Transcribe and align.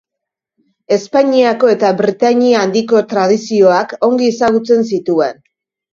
Espainiako 0.95 1.69
eta 1.73 1.91
Britainia 2.01 2.63
Handiko 2.63 3.03
tradizioak 3.15 3.97
ongi 4.11 4.35
ezagutzen 4.37 4.87
zituen. 4.93 5.43